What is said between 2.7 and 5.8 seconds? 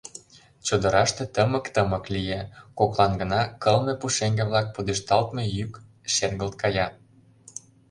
коклан гына кылме пушеҥге-влак пудешталтме йӱк